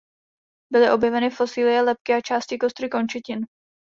Byly 0.71 0.91
objeveny 0.91 1.29
fosilie 1.31 1.81
lebky 1.81 2.13
a 2.13 2.21
části 2.21 2.57
kostry 2.57 2.89
končetin. 2.89 3.45